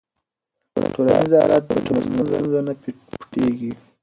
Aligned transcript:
ټولنیز 0.93 1.31
حالت 1.41 1.63
د 1.67 1.71
ټولنې 1.85 2.11
له 2.15 2.23
ستونزو 2.29 2.59
نه 2.67 2.73
پټيږي. 3.19 3.71